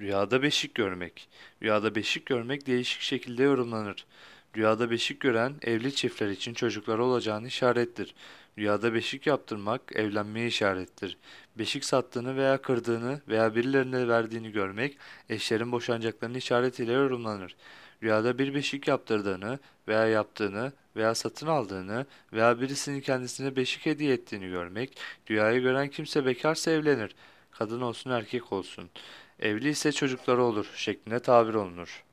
[0.00, 1.28] Rüyada beşik görmek.
[1.62, 4.06] Rüyada beşik görmek değişik şekilde yorumlanır.
[4.56, 8.14] Rüyada beşik gören evli çiftler için çocukları olacağını işarettir.
[8.58, 11.18] Rüyada beşik yaptırmak evlenmeye işarettir.
[11.58, 14.98] Beşik sattığını veya kırdığını veya birilerine verdiğini görmek
[15.28, 17.56] eşlerin boşanacaklarını işaretiyle yorumlanır.
[18.02, 19.58] Rüyada bir beşik yaptırdığını
[19.88, 24.98] veya yaptığını veya satın aldığını veya birisinin kendisine beşik hediye ettiğini görmek,
[25.30, 27.14] rüyayı gören kimse bekarsa evlenir.
[27.58, 28.90] Kadın olsun erkek olsun.
[29.38, 32.04] Evli ise çocukları olur şeklinde tabir olunur.